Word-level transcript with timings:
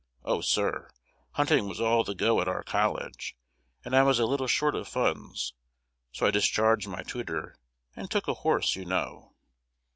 "Oh, 0.23 0.41
sir, 0.41 0.89
hunting 1.33 1.67
was 1.69 1.79
all 1.79 2.03
the 2.03 2.15
go 2.15 2.41
at 2.41 2.47
our 2.47 2.63
college, 2.63 3.37
and 3.85 3.95
I 3.95 4.01
was 4.01 4.17
a 4.17 4.25
little 4.25 4.47
short 4.47 4.73
of 4.73 4.87
funds; 4.87 5.53
so 6.11 6.25
I 6.25 6.31
discharged 6.31 6.87
my 6.87 7.03
tutor, 7.03 7.55
and 7.95 8.09
took 8.09 8.27
a 8.27 8.33
horse, 8.33 8.75
you 8.75 8.85
know." 8.85 9.35